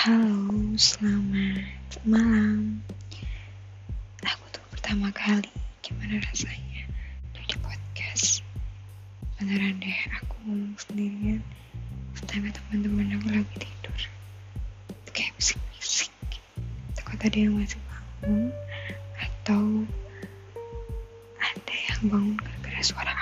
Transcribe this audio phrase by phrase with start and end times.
[0.00, 0.48] Halo,
[0.80, 2.80] selamat malam.
[4.24, 5.52] Aku tuh pertama kali
[5.84, 6.88] gimana rasanya
[7.36, 8.40] jadi podcast.
[9.36, 11.44] Beneran deh, aku ngomong sendirian.
[12.16, 14.00] Tapi teman-teman aku lagi tidur.
[14.88, 16.16] Itu kayak bisik-bisik.
[16.96, 18.56] Takut ada yang masih bangun
[19.20, 19.84] atau
[21.44, 23.12] ada yang bangun gara-gara suara